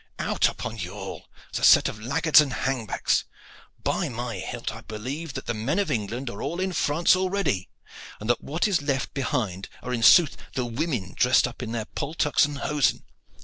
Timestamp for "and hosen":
12.45-13.03